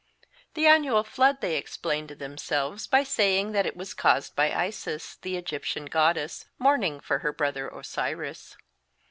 [0.55, 5.17] The annual flood they explained to themselves by saying that it was caused by Isis,
[5.17, 8.57] the Egyptian goddess, mourning for her brother Osiris.